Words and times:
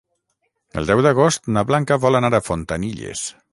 El 0.81 0.89
deu 0.91 1.01
d'agost 1.07 1.51
na 1.57 1.65
Blanca 1.73 1.99
vol 2.07 2.21
anar 2.21 2.35
a 2.39 2.43
Fontanilles. 2.49 3.25